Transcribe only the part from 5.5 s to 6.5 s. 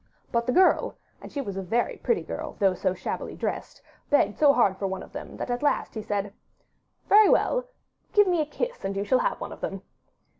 at last he said: